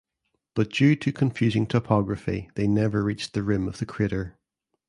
[0.55, 4.35] But due to confusing topography they never reached the rim of the crater.